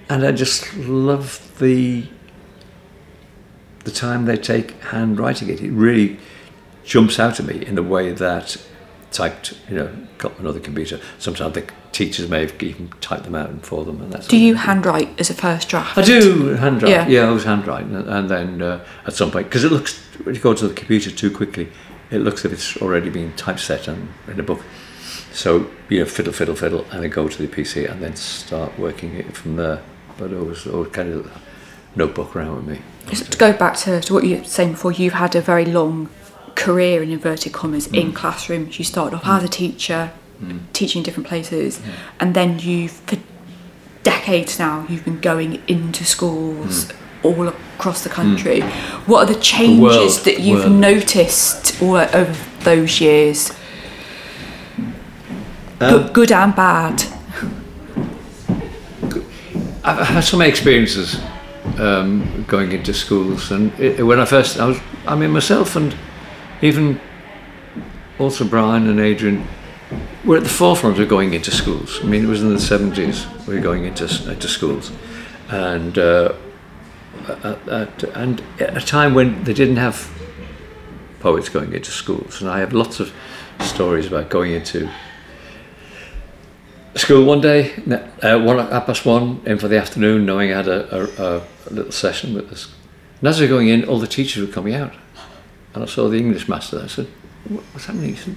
[0.09, 2.05] And I just love the
[3.85, 5.61] the time they take handwriting it.
[5.61, 6.19] It really
[6.83, 8.57] jumps out at me in a way that
[9.11, 10.99] typed, you know, got another computer.
[11.19, 11.61] Sometimes the
[11.95, 14.01] teachers may have even typed them out for them.
[14.01, 15.97] And that's do you handwrite as a first draft?
[15.97, 16.91] I do handwrite.
[16.91, 20.35] Yeah, yeah I was handwriting, and then uh, at some point, because it looks when
[20.35, 21.69] you go to the computer too quickly,
[22.11, 24.61] it looks as if it's already been typeset and in a book.
[25.31, 28.77] So you know, fiddle, fiddle, fiddle, and then go to the PC and then start
[28.77, 29.81] working it from there.
[30.17, 31.41] But it was, always kind of
[31.95, 32.81] notebook around with me.
[33.07, 35.65] Just to go back to, to what you were saying before, you've had a very
[35.65, 36.09] long
[36.55, 37.99] career in inverted commas mm.
[37.99, 38.79] in classrooms.
[38.79, 39.37] You started off mm.
[39.37, 40.59] as a teacher, mm.
[40.73, 41.81] teaching different places,
[42.19, 43.17] and then you've for
[44.03, 46.95] decades now you've been going into schools mm.
[47.23, 48.61] all across the country.
[48.61, 48.71] Mm.
[49.07, 50.71] What are the changes the that you've world.
[50.71, 53.51] noticed all over those years?
[55.79, 57.03] Um, good, good and bad.
[59.83, 61.19] I've had so many experiences
[61.77, 65.95] um, going into schools, and it, when I first, I was, I mean, myself and
[66.61, 66.99] even
[68.17, 69.45] also Brian and Adrian
[70.23, 71.99] were at the forefront of going into schools.
[72.01, 74.91] I mean, it was in the 70s we were going into, into schools.
[75.49, 76.33] And, uh,
[77.43, 80.11] at, and at a time when they didn't have
[81.19, 82.41] poets going into schools.
[82.41, 83.13] And I have lots of
[83.59, 84.89] stories about going into
[86.95, 87.73] school one day,
[88.21, 91.73] uh, one at past one, in for the afternoon, knowing I had a, a, a
[91.73, 92.73] little session with us.
[93.19, 94.93] And as we were going in, all the teachers were coming out.
[95.73, 96.81] And I saw the English master.
[96.83, 97.07] I said,
[97.47, 98.15] What's happening?
[98.15, 98.35] He said,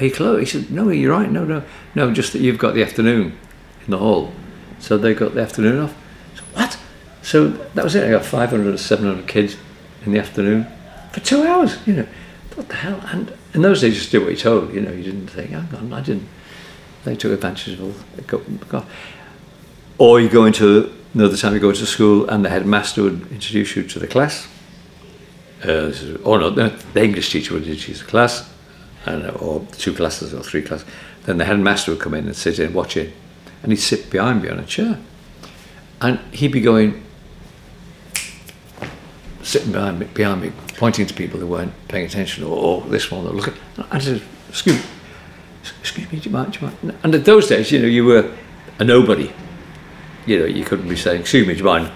[0.00, 0.40] You close?
[0.40, 1.30] He said, No, you're right.
[1.30, 1.62] No, no,
[1.94, 3.38] no, just that you've got the afternoon
[3.84, 4.32] in the hall.
[4.80, 5.94] So they got the afternoon off.
[6.34, 6.78] So, what?
[7.22, 8.04] So that was it.
[8.04, 9.56] I got 500 or 700 kids
[10.04, 10.66] in the afternoon
[11.12, 11.78] for two hours.
[11.86, 12.06] You know,
[12.54, 13.00] what the hell?
[13.06, 14.74] And in those days, you just did what you told.
[14.74, 16.28] You know, you didn't think, hang on, I didn't.
[17.04, 18.86] They took advantage of all.
[19.98, 23.76] Or you go into another time you go to school and the headmaster would introduce
[23.76, 24.48] you to the class.
[25.64, 25.92] Uh,
[26.24, 28.50] or no, the English teacher would introduce the class,
[29.06, 30.86] and, uh, or two classes or three classes.
[31.24, 33.12] Then the headmaster would come in and sit in, watch it,
[33.62, 34.98] and he'd sit behind me on a chair.
[36.00, 37.02] And he'd be going,
[39.42, 43.10] sitting behind me, behind me, pointing to people who weren't paying attention, or, or this
[43.10, 43.54] one, or looking.
[43.90, 44.82] I said, excuse me,
[45.80, 46.98] excuse me, do you mind, do you mind?
[47.02, 48.30] And at those days, you know, you were
[48.78, 49.32] a nobody.
[50.26, 51.90] You know, you couldn't be saying, excuse me, do you mind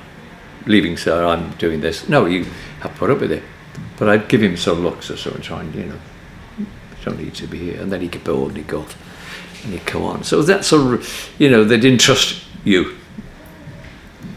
[0.66, 2.08] leaving, sir, I'm doing this.
[2.08, 2.44] No, you
[2.80, 3.42] have to put up with it.
[3.98, 5.98] But I'd give him some looks or so and try and, you know,
[7.04, 7.80] don't need to be here.
[7.80, 8.86] And then he'd get bored and he'd go
[9.64, 10.24] and he'd go on.
[10.24, 12.96] So that's of, you know, they didn't trust you.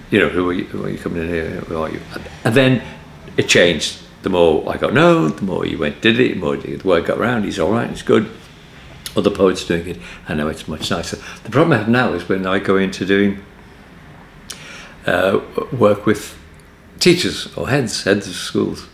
[0.09, 1.49] You know, who are you, who are you coming in here?
[1.49, 2.01] Who are you?
[2.43, 2.83] And then
[3.37, 3.99] it changed.
[4.23, 7.05] The more I got known, the more you went, did it, the more the word
[7.05, 8.29] got around, he's all right, it's good
[9.15, 9.97] other poets doing it,
[10.27, 11.17] I know it's much nicer.
[11.43, 13.43] The problem I have now is when I go into doing
[15.05, 16.37] uh, work with
[16.99, 18.87] teachers or heads, heads of schools,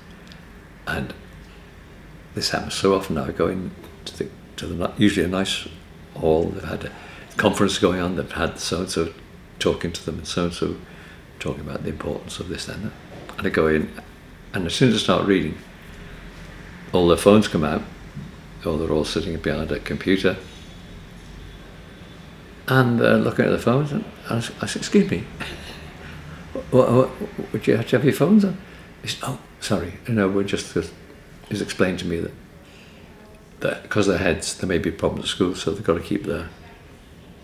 [0.87, 1.13] and
[2.37, 3.25] this happens so often now.
[3.25, 3.71] I go in
[4.05, 5.67] to the, to the usually a nice
[6.15, 6.45] hall.
[6.45, 6.91] They've had a
[7.35, 8.15] conference going on.
[8.15, 9.13] They've had so and so
[9.59, 10.77] talking to them, and so and so
[11.39, 12.93] talking about the importance of this and that.
[13.37, 13.91] And I go in,
[14.53, 15.57] and as soon as I start reading,
[16.93, 17.81] all their phones come out
[18.65, 20.37] or they're all sitting behind a computer
[22.67, 23.91] and uh, looking at the phones.
[23.91, 25.19] And I, said, excuse me,
[26.71, 27.09] what, what,
[27.53, 28.57] would you have to have your phones on?
[29.01, 30.75] He said, oh, sorry, you know, we're just,
[31.49, 32.31] he's explained to me that
[33.59, 36.25] that because they're heads, there may be problems at school, so they've got to keep
[36.25, 36.49] their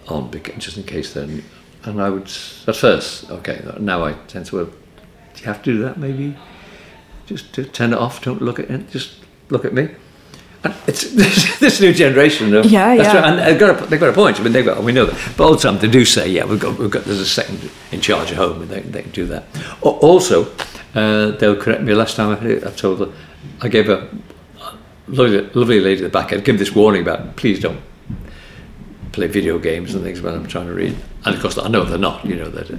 [0.08, 1.28] on just in case they're.
[1.86, 2.32] And I would
[2.68, 4.56] at first, okay, now I tend to.
[4.56, 5.98] Well, do you have to do that?
[5.98, 6.38] Maybe
[7.26, 8.22] just to turn it off.
[8.22, 8.89] Don't look at it.
[8.89, 9.16] Just
[9.50, 9.89] look at me
[10.88, 13.16] it's this, this, new generation of yeah, yeah.
[13.16, 14.39] Right, and they've got a, they've got a point.
[14.39, 16.46] I mean, they've got we know that, but all the time they do say, yeah,
[16.46, 19.12] we've got we've got there's a second in charge at home, and they, they can
[19.12, 19.46] do that.
[19.82, 20.52] Also,
[20.96, 21.94] uh, they'll correct me.
[21.94, 23.12] Last time I, I told her,
[23.62, 24.10] I gave a
[25.08, 26.34] lovely, lovely lady at the back.
[26.34, 27.82] I'd give this warning about please don't
[29.12, 30.98] play video games and things when I'm trying to read.
[31.26, 32.72] And of course, I know they're not, you know that.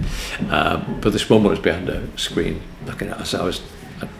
[0.50, 3.34] Um, but this woman was behind a screen looking at us.
[3.34, 3.62] I was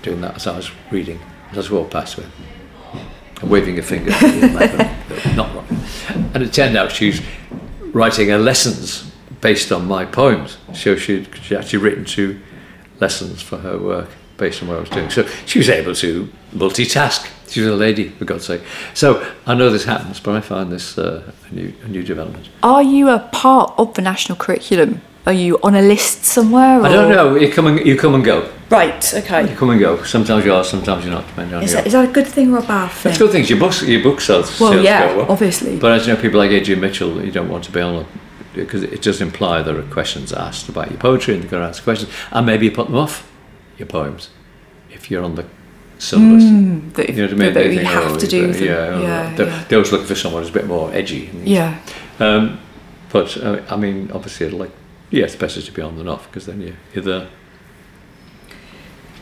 [0.02, 1.20] doing that as I was reading.
[1.52, 2.26] As I walked past her
[3.42, 4.10] waving a finger,
[5.36, 5.66] not wrong.
[6.32, 7.20] And it turned out she's
[7.92, 10.56] writing her lessons based on my poems.
[10.72, 12.40] So she'd, she'd actually written two
[13.00, 15.10] lessons for her work based on what I was doing.
[15.10, 17.30] So she was able to multitask.
[17.48, 18.62] She was a lady, for God's sake.
[18.94, 22.48] So I know this happens, but I find this uh, a, new, a new development.
[22.62, 25.02] Are you a part of the national curriculum?
[25.26, 26.80] Are you on a list somewhere?
[26.80, 26.86] Or?
[26.86, 27.36] I don't know.
[27.36, 28.52] You come and you come and go.
[28.68, 29.14] Right.
[29.14, 29.48] Okay.
[29.48, 30.02] You come and go.
[30.02, 30.64] Sometimes you are.
[30.64, 31.26] Sometimes you're not.
[31.28, 33.10] Depending on is, that, is that a good thing or a bad thing?
[33.10, 33.44] It's a good thing.
[33.46, 35.78] Your books, your book sales, well, sales yeah, go obviously.
[35.78, 38.06] But as you know, people like Adrian Mitchell, you don't want to be on
[38.54, 41.68] because it does imply there are questions asked about your poetry, and they're going to
[41.68, 43.30] ask questions, and maybe you put them off
[43.78, 44.30] your poems
[44.90, 45.46] if you're on the
[45.98, 46.44] syllabus.
[46.44, 47.54] Mm, that, you know what I mean?
[47.54, 48.52] That you have oh, to do.
[48.52, 49.64] Yeah, yeah, they're, yeah.
[49.64, 51.30] they're always looking for someone who's a bit more edgy.
[51.44, 51.80] Yeah.
[52.18, 52.60] Um,
[53.10, 54.70] but uh, I mean, obviously, like
[55.10, 57.28] yeah, it's better to be on than off because then you're, you're there.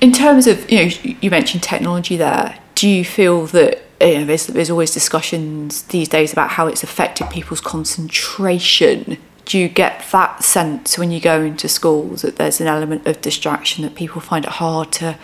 [0.01, 2.59] In terms of, you know, you mentioned technology there.
[2.75, 6.83] Do you feel that you know, there's, there's always discussions these days about how it's
[6.83, 9.19] affected people's concentration?
[9.53, 13.21] Do you get that sense when you go into schools that there's an element of
[13.21, 15.19] distraction that people find it hard to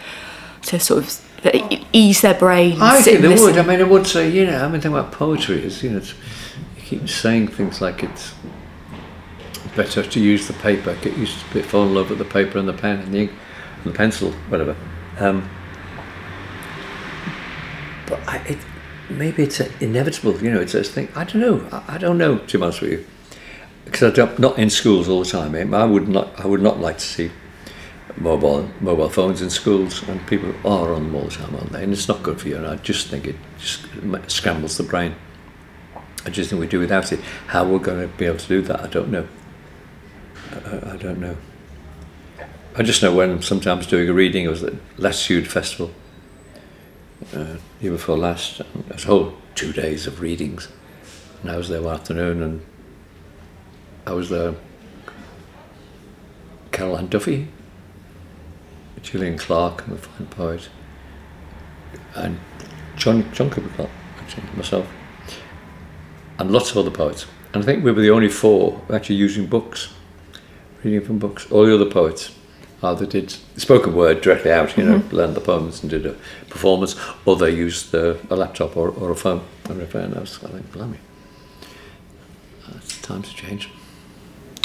[0.64, 2.78] to sort of ease their brains?
[2.78, 3.56] I think they would.
[3.56, 6.00] I mean, I would say, you know, I mean, the about poetry is, you know,
[6.00, 8.34] you keep saying things like it's
[9.74, 12.68] better to use the paper, get used to fall in love with the paper and
[12.68, 13.30] the pen and the ink
[13.82, 14.76] and the pencil, whatever.
[15.18, 15.48] Um,
[18.06, 18.58] but I, it,
[19.08, 21.08] maybe it's inevitable, you know, it's a thing.
[21.14, 21.66] I don't know.
[21.72, 23.06] I, I, don't know, to be honest with you.
[23.90, 25.74] Because I don't not in schools all the time.
[25.74, 27.30] I would not I would not like to see
[28.16, 31.82] mobile mobile phones in schools, and people are on them all the time, aren't they?
[31.82, 32.56] And it's not good for you.
[32.56, 33.86] And I just think it just
[34.28, 35.14] scrambles the brain.
[36.24, 37.20] I just think we do without it.
[37.48, 39.26] How we're going to be able to do that, I don't know.
[40.52, 41.36] I, I don't know.
[42.76, 45.90] I just know when I'm sometimes doing a reading, it was at Latitude Festival,
[47.34, 50.68] uh, year before last, a whole two days of readings.
[51.42, 52.64] And I was there one afternoon, and
[54.08, 54.54] I was there.
[56.72, 57.48] Carol Ann Duffy,
[59.02, 60.70] Gillian Clarke, I'm a fine poet,
[62.14, 62.40] and
[62.96, 64.86] John John Cooper Clarke, actually myself,
[66.38, 67.26] and lots of other poets.
[67.52, 69.92] And I think we were the only four actually using books,
[70.82, 71.50] reading from books.
[71.50, 72.34] All the other poets
[72.82, 76.16] either did spoken word directly out, you know, learned the poems and did a
[76.48, 80.00] performance, or they used uh, a laptop or, or a phone and refer.
[80.00, 80.98] And I was, I think, blimey,
[82.66, 83.68] uh, it's time to change.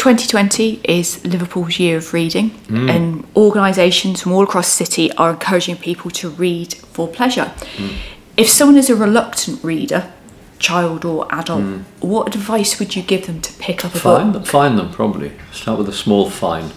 [0.03, 2.89] 2020 is Liverpool's year of reading, mm.
[2.89, 7.53] and organisations from all across the city are encouraging people to read for pleasure.
[7.77, 7.95] Mm.
[8.35, 10.11] If someone is a reluctant reader,
[10.59, 11.83] child or adult, mm.
[12.01, 14.41] what advice would you give them to pick up a Find book?
[14.41, 15.31] them, find them probably.
[15.53, 16.73] Start with a small find,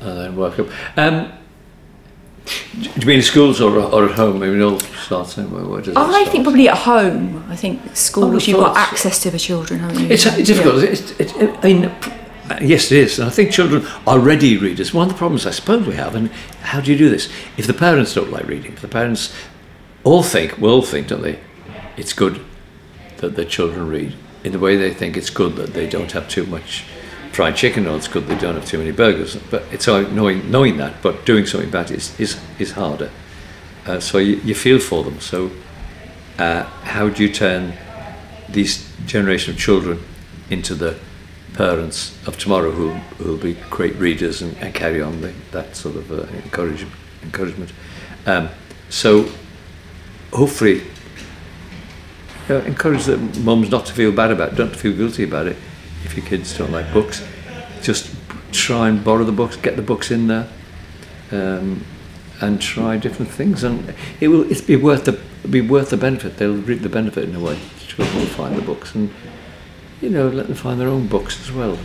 [0.00, 0.68] and then work up.
[0.96, 1.30] Um,
[2.46, 4.38] do you mean in schools or, or at home?
[4.38, 5.66] Maybe it all starts somewhere.
[5.66, 6.28] Where does it I start?
[6.28, 7.44] think probably at home.
[7.50, 10.06] I think oh, schools, you've got access to the children, haven't you?
[10.08, 10.82] It's, it's difficult.
[10.82, 11.92] It's, it's, I mean,
[12.60, 13.18] yes, it is.
[13.18, 14.92] And I think children are ready readers.
[14.92, 16.30] One of the problems I suppose we have, and
[16.62, 17.28] how do you do this?
[17.56, 19.34] If the parents don't like reading, if the parents
[20.04, 21.38] all think, will think, don't they?
[21.96, 22.40] It's good
[23.18, 26.28] that the children read in the way they think it's good that they don't have
[26.28, 26.84] too much
[27.32, 29.36] fried chicken or it's good they don't have too many burgers.
[29.36, 33.10] But it's knowing, knowing that, but doing something about it is, is, is harder.
[33.86, 35.20] Uh, so you, you feel for them.
[35.20, 35.50] So
[36.38, 37.74] uh, how do you turn
[38.48, 40.02] these generation of children
[40.50, 40.98] into the
[41.54, 45.96] parents of tomorrow who will be great readers and, and carry on the, that sort
[45.96, 46.86] of uh, encourage,
[47.22, 47.72] encouragement.
[48.26, 48.48] Um,
[48.88, 49.28] so
[50.32, 50.82] hopefully
[52.48, 55.46] you know, encourage the mums not to feel bad about it, don't feel guilty about
[55.46, 55.56] it
[56.04, 57.24] if your kids don't like books.
[57.82, 58.14] Just
[58.52, 60.48] try and borrow the books, get the books in there,
[61.30, 61.84] um,
[62.40, 66.36] and try different things, and it will it's be worth the be worth the benefit.
[66.36, 67.58] They'll reap the benefit in a way.
[67.86, 69.10] Children find the books, and
[70.02, 71.78] you know, let them find their own books as well.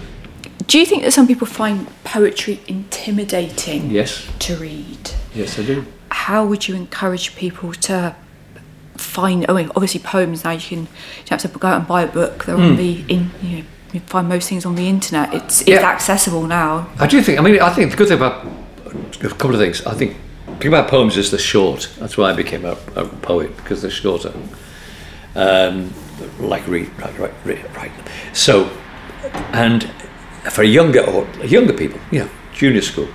[0.66, 5.12] Do you think that some people find poetry intimidating Yes, to read?
[5.34, 5.86] yes, I do.
[6.10, 8.16] How would you encourage people to
[8.98, 9.46] find?
[9.48, 10.88] Oh, obviously poems now you can you
[11.26, 12.46] don't have to go out and buy a book.
[12.46, 15.34] They're on the in you know you find most things on the internet.
[15.34, 15.90] It's it's Yeah.
[15.90, 16.90] accessible now.
[17.00, 17.40] I do think.
[17.40, 18.46] I mean, I think the good thing about
[19.24, 19.86] a couple of things.
[19.86, 21.90] I think the thing about poems is they're short.
[22.00, 24.34] That's why I became a, a poet because they're shorter.
[25.36, 25.94] Um,
[26.40, 27.92] like read, right, right, right.
[28.34, 28.70] So,
[29.54, 29.90] and
[30.52, 33.08] for younger or younger people, you know, junior school,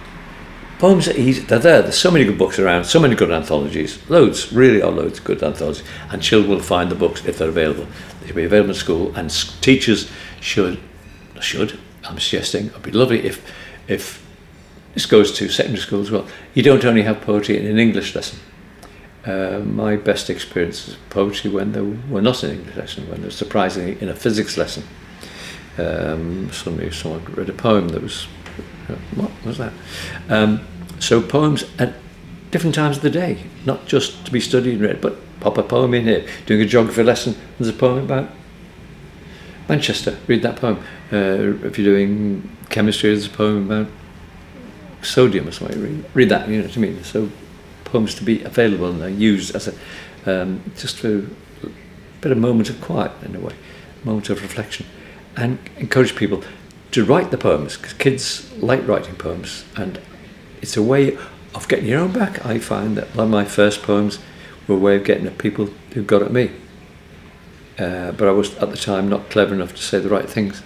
[0.78, 1.42] poems are easy.
[1.42, 1.82] They're there.
[1.82, 2.84] There's so many good books around.
[2.84, 3.98] So many good anthologies.
[4.10, 5.86] Loads, really are loads of good anthologies.
[6.10, 7.86] And children will find the books if they're available.
[8.20, 10.10] They should be available in school, and teachers
[10.40, 10.78] should
[11.40, 11.78] should.
[12.04, 13.44] I'm suggesting it'd be lovely if
[13.88, 14.24] if
[14.94, 16.26] this goes to secondary school as well.
[16.54, 18.38] You don't only have poetry in an English lesson.
[19.24, 23.20] Uh, my best experience is poetry when they were not in an English lesson, when
[23.20, 24.82] they were surprisingly in a physics lesson.
[25.78, 28.26] Um, suddenly someone read a poem that was,
[28.88, 29.72] uh, what was that?
[30.28, 30.66] Um,
[30.98, 31.94] so poems at
[32.50, 35.62] different times of the day, not just to be studied and read, but pop a
[35.62, 36.26] poem in here.
[36.46, 38.28] Doing a geography lesson, there's a poem about
[39.68, 40.78] Manchester, read that poem.
[41.12, 43.90] Uh, if you're doing chemistry, there's a poem about
[45.02, 47.04] sodium or something, read, read that, you know what I mean?
[47.04, 47.30] So
[47.92, 49.74] poems to be available and used as a,
[50.26, 51.70] um, just for a
[52.20, 53.54] bit of moment of quiet in a way,
[54.02, 54.86] moment of reflection.
[55.36, 56.42] And encourage people
[56.92, 60.00] to write the poems, because kids like writing poems and
[60.60, 61.16] it's a way
[61.54, 62.44] of getting your own back.
[62.44, 64.18] I find that one of my first poems
[64.66, 66.50] were a way of getting at people who got at me.
[67.78, 70.62] Uh, but I was at the time not clever enough to say the right things.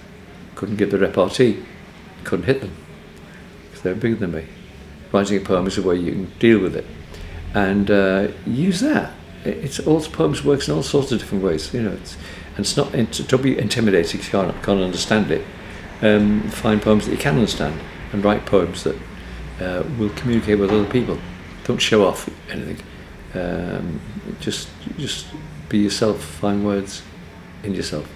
[0.55, 1.62] Couldn't give the repartee,
[2.24, 2.72] couldn't hit them
[3.64, 4.46] because they're bigger than me.
[5.12, 6.84] Writing a poem is a way you can deal with it,
[7.57, 9.14] and uh, use that.
[9.44, 11.72] It's all poems works in all sorts of different ways.
[11.72, 12.16] You know, it's,
[12.57, 14.20] and it's not int- don't be intimidating.
[14.20, 15.42] You can't, can't understand it.
[16.02, 17.80] Um, find poems that you can understand,
[18.12, 18.96] and write poems that
[19.61, 21.18] uh, will communicate with other people.
[21.64, 22.84] Don't show off anything.
[23.32, 24.00] Um,
[24.38, 25.26] just just
[25.70, 26.22] be yourself.
[26.22, 27.02] Find words
[27.62, 28.07] in yourself,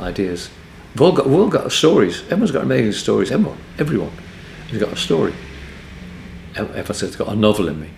[0.00, 0.50] ideas.
[0.94, 2.22] We've all got we've all got stories.
[2.24, 3.30] Everyone's got amazing stories.
[3.30, 4.12] Everyone, everyone
[4.70, 5.34] has got a story.
[6.56, 7.90] Everyone says it's got a novel in me.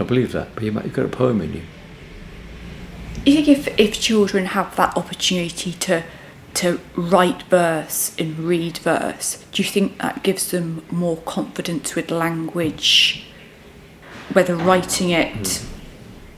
[0.00, 1.62] I believe that, but you might you've got a poem in you.
[3.26, 6.02] You think if, if children have that opportunity to
[6.52, 12.10] to write verse and read verse, do you think that gives them more confidence with
[12.10, 13.24] language,
[14.32, 15.62] whether writing it,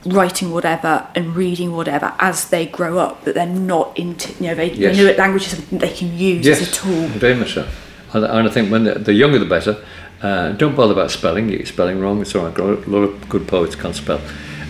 [0.03, 0.11] hmm.
[0.11, 4.55] writing whatever, and reading whatever as they grow up, that they're not into, you know,
[4.55, 4.95] they, Yes.
[4.95, 7.07] they know that language is something they can use as a tool.
[7.07, 7.67] Very much so.
[8.13, 9.83] And, and I think when the, the younger the better.
[10.23, 11.49] Uh, don't bother about spelling.
[11.49, 12.21] You get spelling wrong.
[12.21, 12.57] It's all right.
[12.57, 14.21] A lot of good poets can't spell.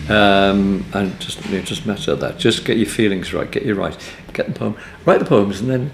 [0.08, 2.38] Um, and just you know, just matter that.
[2.38, 3.50] Just get your feelings right.
[3.50, 3.96] Get your right.
[4.32, 4.76] Get the poem.
[5.06, 5.92] Write the poems, and then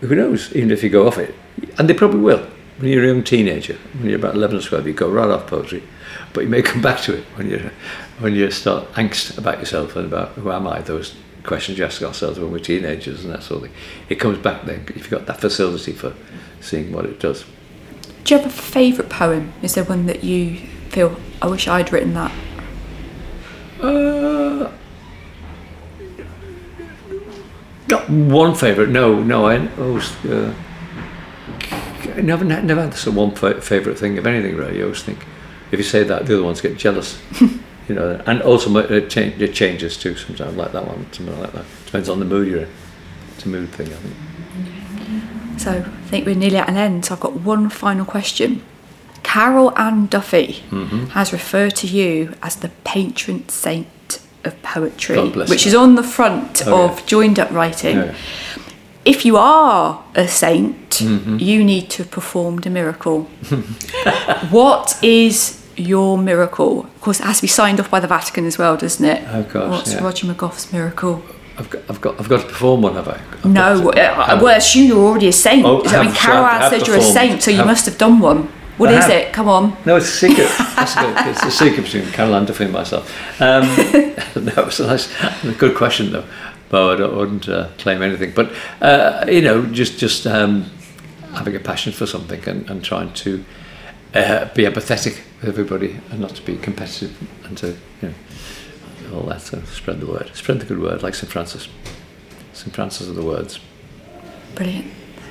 [0.00, 0.54] who knows?
[0.54, 1.34] Even if you go off it,
[1.78, 2.46] and they probably will.
[2.78, 5.46] When you're a young teenager, when you're about eleven or twelve, you go right off
[5.46, 5.82] poetry,
[6.32, 7.70] but you may come back to it when you
[8.18, 10.80] when you start angst about yourself and about who am I.
[10.82, 13.76] Those questions you ask ourselves when we're teenagers and that sort of thing.
[14.08, 16.14] It comes back then if you've got that facility for
[16.60, 17.44] seeing what it does.
[18.24, 19.52] Do you have a favourite poem?
[19.62, 20.56] Is there one that you
[20.88, 22.32] feel, I wish I'd written that?
[23.80, 24.70] Uh,
[27.90, 28.88] not one favourite.
[28.88, 29.46] No, no.
[29.46, 30.54] I always uh,
[32.16, 34.80] I never never had this one fa- favourite thing of anything really.
[34.80, 35.26] I always think
[35.70, 37.20] if you say that, the other ones get jealous.
[37.88, 40.16] you know, and also it changes too.
[40.16, 41.64] Sometimes like that one, something like that.
[41.84, 42.68] Depends on the mood you're in.
[43.34, 44.14] It's a mood thing, I think.
[45.58, 47.04] So I think we're nearly at an end.
[47.06, 48.62] So I've got one final question.
[49.22, 51.06] Carol Ann Duffy Mm-hmm.
[51.06, 55.68] has referred to you as the patron saint of poetry, which her.
[55.68, 57.96] is on the front Oh, of Joined Up Writing.
[57.96, 58.14] Yeah.
[59.04, 61.38] If you are a saint, Mm-hmm.
[61.38, 63.22] you need to have performed a miracle.
[64.50, 66.84] what is your miracle?
[66.84, 69.24] Of course, it has to be signed off by the Vatican as well, doesn't it?
[69.28, 70.04] Of course, What's yeah.
[70.04, 71.22] Roger McGough's miracle?
[71.56, 73.12] I've got, I've got, I've got to perform one, have I?
[73.32, 75.64] I've No, to- uh, well, I assume you're already a saint.
[75.64, 77.86] Oh, I mean, have- Carol have- Ann said you're a saint, so you Have- must
[77.86, 78.48] have done one.
[78.76, 79.12] What I is have.
[79.12, 79.32] it?
[79.32, 79.76] Come on.
[79.86, 80.48] No, it's a secret.
[80.58, 83.08] That's a good, it's a secret between Carol Ann Duffy and myself.
[83.40, 83.62] Um,
[84.34, 86.24] that was a nice, good question though.
[86.70, 88.32] But I wouldn't uh, claim anything.
[88.34, 88.50] But
[88.80, 90.68] uh, you know, just just um,
[91.34, 93.44] having a passion for something and, and trying to
[94.12, 97.68] uh, be empathetic with everybody and not to be competitive and to
[98.02, 98.14] you know
[99.14, 99.40] all that.
[99.40, 101.68] So spread the word, spread the good word, like St Francis.
[102.52, 103.58] St Francis of the words.
[104.54, 104.90] Brilliant.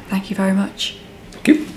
[0.10, 0.98] Thank you very much.
[1.32, 1.68] Thank you.